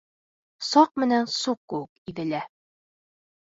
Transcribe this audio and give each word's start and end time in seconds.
Саҡ 0.67 0.89
менән 1.03 1.29
Суҡ 1.35 1.61
кеүек 1.75 2.11
Иҙелә... 2.17 2.43